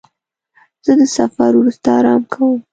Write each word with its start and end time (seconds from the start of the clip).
زه 0.85 0.93
د 0.99 1.01
سفر 1.17 1.51
وروسته 1.57 1.87
آرام 1.99 2.21
کوم. 2.33 2.59